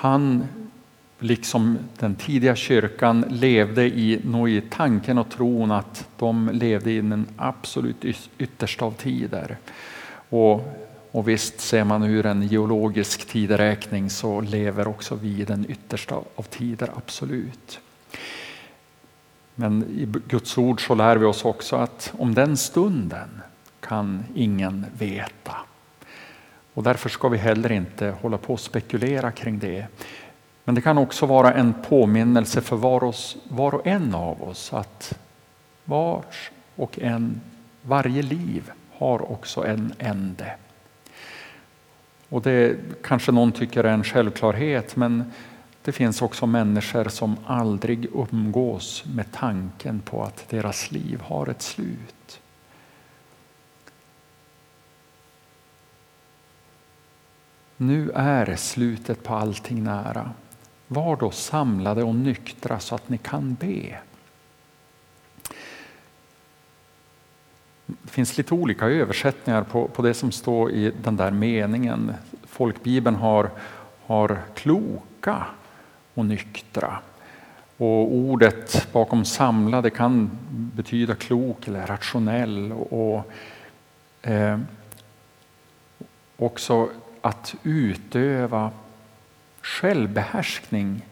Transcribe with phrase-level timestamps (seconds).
[0.00, 0.48] han,
[1.18, 7.00] liksom den tidiga kyrkan, levde i, nog i tanken och tron att de levde i
[7.00, 8.04] den absolut
[8.38, 9.56] yttersta av tider.
[10.28, 10.74] Och,
[11.10, 16.14] och visst ser man ur en geologisk tideräkning så lever också vi i den yttersta
[16.34, 17.80] av tider, absolut.
[19.54, 23.40] Men i Guds ord så lär vi oss också att om den stunden
[23.80, 25.39] kan ingen veta.
[26.80, 29.86] Och därför ska vi heller inte hålla på och spekulera kring det.
[30.64, 34.72] Men det kan också vara en påminnelse för var, oss, var och en av oss
[34.72, 35.18] att
[35.84, 37.40] vars och en,
[37.82, 40.54] varje liv har också en ände.
[42.28, 45.32] Och det kanske någon tycker är en självklarhet men
[45.82, 51.62] det finns också människor som aldrig umgås med tanken på att deras liv har ett
[51.62, 52.39] slut.
[57.82, 60.30] Nu är slutet på allting nära.
[60.86, 63.98] Var då samlade och nyktra så att ni kan be.
[67.86, 72.12] Det finns lite olika översättningar på, på det som står i den där meningen.
[72.44, 73.50] Folkbibeln har,
[74.06, 75.46] har kloka
[76.14, 76.98] och nyktra.
[77.76, 82.72] Och ordet bakom samlade kan betyda klok eller rationell.
[82.72, 83.32] Och,
[84.22, 84.58] eh,
[86.36, 86.88] också
[87.20, 88.70] att utöva
[89.62, 91.02] självbehärskning.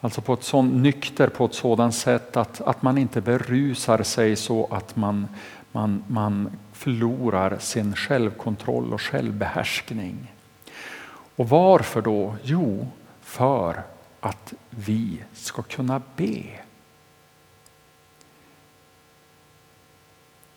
[0.00, 4.36] Alltså på ett sånt, nykter på ett sådant sätt att, att man inte berusar sig
[4.36, 5.28] så att man,
[5.72, 10.32] man, man förlorar sin självkontroll och självbehärskning.
[11.36, 12.36] Och varför då?
[12.42, 12.88] Jo,
[13.20, 13.82] för
[14.20, 16.42] att vi ska kunna be.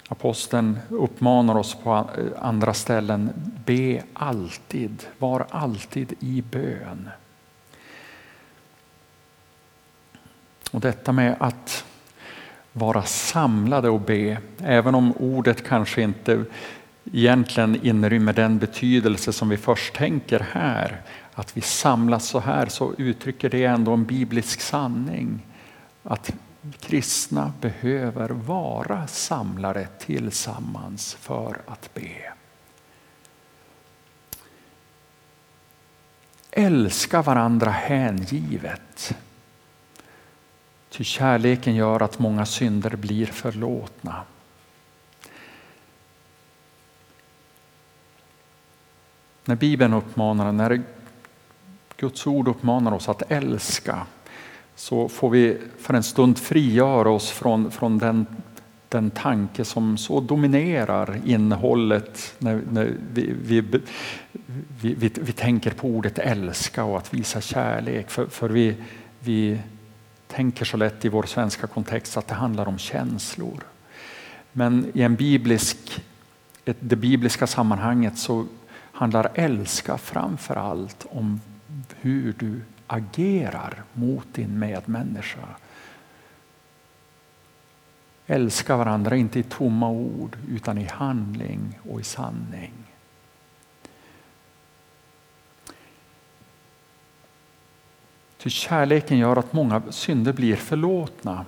[0.08, 3.30] Aposteln uppmanar oss på andra ställen,
[3.66, 7.10] be alltid, var alltid i bön.
[10.72, 11.86] Och detta med att
[12.74, 16.46] vara samlade och be, även om ordet kanske inte
[17.14, 21.02] egentligen inrymmer den betydelse som vi först tänker här,
[21.34, 25.46] att vi samlas så här, så uttrycker det ändå en biblisk sanning.
[26.04, 26.34] Att
[26.80, 32.34] kristna behöver vara samlade tillsammans för att be.
[36.52, 39.16] Älska varandra hängivet.
[40.90, 44.24] Ty kärleken gör att många synder blir förlåtna.
[49.46, 50.84] När Bibeln uppmanar, när
[51.98, 54.08] Guds ord uppmanar oss att älska
[54.76, 58.26] så får vi för en stund frigöra oss från, från den,
[58.90, 65.88] den tanke som så dominerar innehållet när, när vi, vi, vi, vi, vi tänker på
[65.88, 68.10] ordet älska och att visa kärlek.
[68.10, 68.76] För, för vi,
[69.20, 69.60] vi
[70.28, 73.64] tänker så lätt i vår svenska kontext att det handlar om känslor.
[74.52, 76.04] Men i en biblisk,
[76.64, 78.46] det bibliska sammanhanget så
[78.92, 81.42] handlar älska framför allt om
[82.02, 85.48] hur du agerar mot din medmänniska.
[88.28, 92.74] Älska varandra, inte i tomma ord, utan i handling och i sanning.
[98.38, 101.46] Ty kärleken gör att många synder blir förlåtna.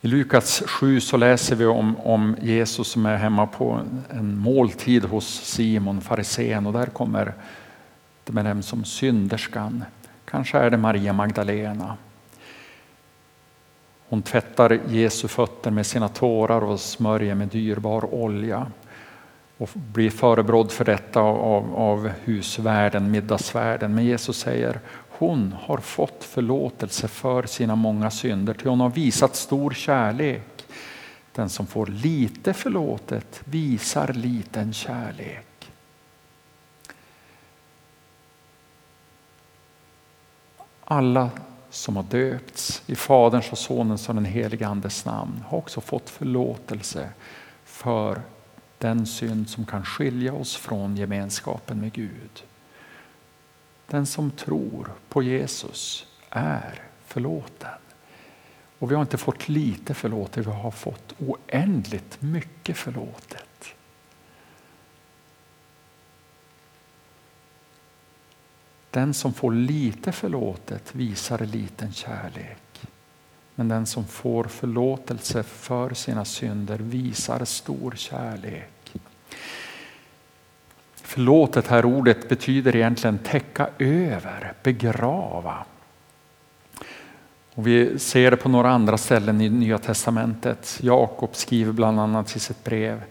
[0.00, 3.80] I Lukas 7 så läser vi om, om Jesus som är hemma på
[4.10, 7.34] en måltid hos Simon, farisén och där kommer
[8.24, 9.84] det dem som synderskan.
[10.24, 11.96] Kanske är det Maria Magdalena.
[14.08, 18.66] Hon tvättar Jesu fötter med sina tårar och smörjer med dyrbar olja
[19.58, 23.94] och blir förebrådd för detta av, av husvärden, middagsvärden.
[23.94, 29.36] Men Jesus säger hon har fått förlåtelse för sina många synder, till hon har visat
[29.36, 30.64] stor kärlek.
[31.32, 35.51] Den som får lite förlåtet visar liten kärlek.
[40.84, 41.30] Alla
[41.70, 46.10] som har döpts i Faderns och Sonens och den helige Andes namn har också fått
[46.10, 47.08] förlåtelse
[47.64, 48.22] för
[48.78, 52.44] den synd som kan skilja oss från gemenskapen med Gud.
[53.86, 57.70] Den som tror på Jesus är förlåten.
[58.78, 63.44] Och vi har inte fått lite förlåtet, vi har fått oändligt mycket förlåtet.
[68.92, 72.80] Den som får lite förlåtet visar liten kärlek.
[73.54, 78.92] Men den som får förlåtelse för sina synder visar stor kärlek.
[80.94, 85.64] Förlåtet här ordet betyder egentligen täcka över, begrava.
[87.54, 90.78] Och vi ser det på några andra ställen i Nya Testamentet.
[90.82, 93.02] Jakob skriver bland annat i sitt brev.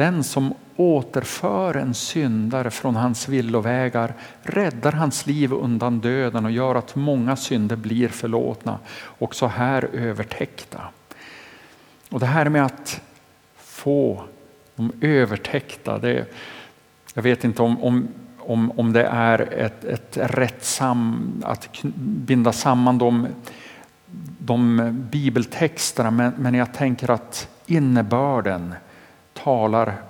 [0.00, 6.74] Den som återför en syndare från hans villovägar räddar hans liv undan döden och gör
[6.74, 8.78] att många synder blir förlåtna,
[9.18, 10.80] också här övertäckta.
[12.10, 13.00] Och det här med att
[13.56, 14.24] få
[14.76, 16.26] de övertäckta, det,
[17.14, 18.08] jag vet inte om, om,
[18.38, 23.26] om, om det är ett, ett rätt sam, att binda samman de,
[24.38, 28.74] de bibeltexterna, men, men jag tänker att innebörden
[29.44, 30.02] talar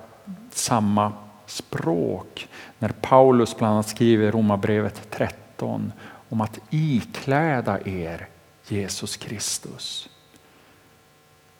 [0.49, 1.13] samma
[1.45, 2.47] språk.
[2.79, 5.91] När Paulus bland annat skriver i Romarbrevet 13
[6.29, 8.27] om att ikläda er
[8.67, 10.09] Jesus Kristus.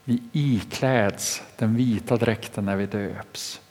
[0.04, 3.62] Vi ikläds den vita dräkten när vi döps,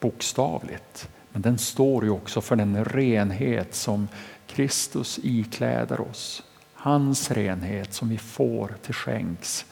[0.00, 1.08] bokstavligt.
[1.32, 4.08] Men den står ju också för den renhet som
[4.46, 6.42] Kristus ikläder oss.
[6.74, 9.66] Hans renhet som vi får till skänks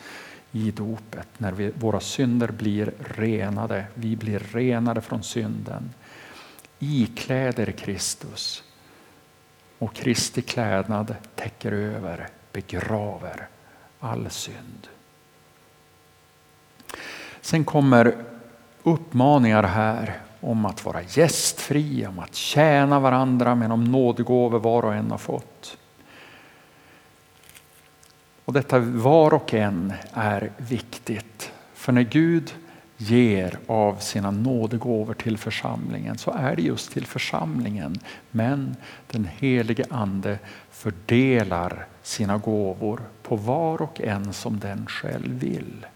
[0.57, 3.85] i dopet när vi, våra synder blir renade.
[3.95, 5.91] Vi blir renade från synden.
[6.79, 8.63] Ikläder Kristus
[9.79, 13.49] och Kristi klädnad täcker över, begraver
[14.01, 14.89] all synd.
[17.41, 18.25] Sen kommer
[18.83, 24.95] uppmaningar här om att vara gästfria, om att tjäna varandra med de nådegåvor var och
[24.95, 25.79] en har fått.
[28.47, 31.53] Och detta var och en är viktigt.
[31.75, 32.55] För när Gud
[32.97, 38.01] ger av sina nådegåvor till församlingen så är det just till församlingen.
[38.31, 38.77] Men
[39.11, 40.39] den helige ande
[40.71, 45.87] fördelar sina gåvor på var och en som den själv vill.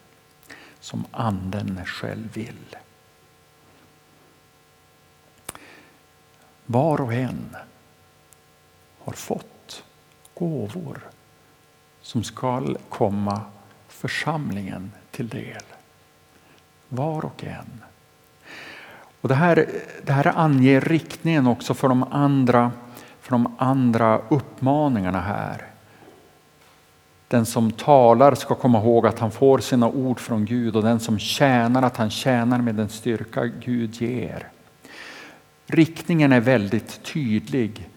[0.81, 2.76] Som anden själv vill.
[6.67, 7.56] Var och en
[8.99, 9.85] har fått
[10.35, 11.00] gåvor
[12.02, 13.41] som skall komma
[13.88, 15.62] församlingen till del.
[16.88, 17.82] Var och en.
[19.20, 19.67] Och det, här,
[20.05, 22.73] det här anger riktningen också för de, andra,
[23.20, 25.67] för de andra uppmaningarna här.
[27.29, 31.00] Den som talar ska komma ihåg att han får sina ord från Gud och den
[31.00, 34.49] som tjänar att han tjänar med den styrka Gud ger.
[35.67, 37.88] Riktningen är väldigt tydlig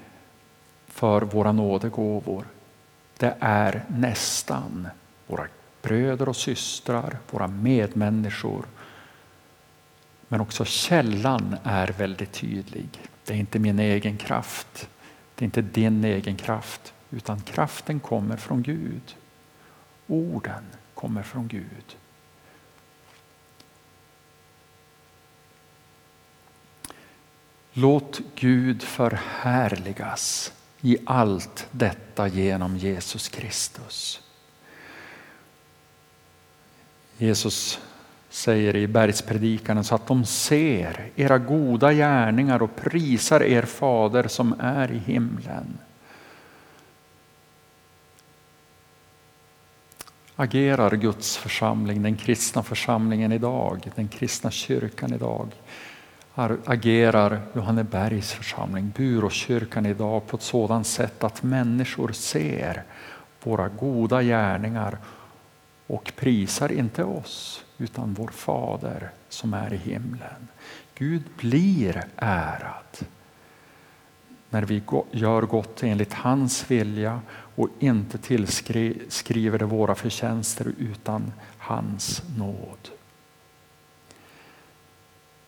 [0.87, 2.45] för våra nådegåvor
[3.23, 4.87] det är nästan
[5.27, 5.47] våra
[5.81, 8.65] bröder och systrar, våra medmänniskor.
[10.27, 12.89] Men också källan är väldigt tydlig.
[13.25, 14.89] Det är inte min egen kraft,
[15.35, 19.15] det är inte din egen kraft, utan kraften kommer från Gud.
[20.07, 21.97] Orden kommer från Gud.
[27.73, 30.53] Låt Gud förhärligas
[30.85, 34.21] i allt detta genom Jesus Kristus.
[37.17, 37.79] Jesus
[38.29, 44.55] säger i bergspredikan så att de ser era goda gärningar och prisar er fader som
[44.59, 45.77] är i himlen.
[50.35, 55.47] Agerar Guds församling, den kristna församlingen idag, den kristna kyrkan idag
[56.35, 62.83] agerar Johannebergs församling, Buråskyrkan idag på ett sådant sätt att människor ser
[63.43, 64.97] våra goda gärningar
[65.87, 70.47] och prisar inte oss utan vår Fader som är i himlen.
[70.95, 73.07] Gud blir ärad
[74.49, 77.21] när vi gör gott enligt hans vilja
[77.55, 82.89] och inte tillskriver det våra förtjänster utan hans nåd.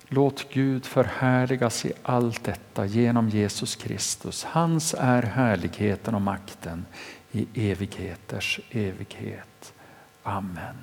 [0.07, 4.43] Låt Gud förhärligas i allt detta genom Jesus Kristus.
[4.43, 6.85] Hans är härligheten och makten
[7.31, 9.73] i evigheters evighet.
[10.23, 10.75] Amen.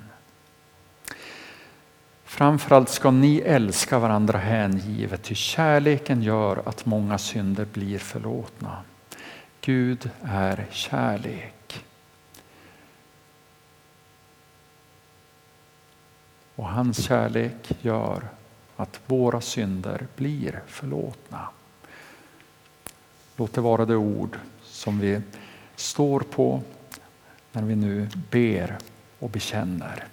[2.23, 8.83] Framförallt ska ni älska varandra hängivet, ty kärleken gör att många synder blir förlåtna.
[9.61, 11.85] Gud är kärlek.
[16.55, 18.23] Och hans kärlek gör
[18.75, 21.49] att våra synder blir förlåtna.
[23.35, 25.21] Låt det vara det ord som vi
[25.75, 26.61] står på
[27.51, 28.77] när vi nu ber
[29.19, 30.07] och bekänner.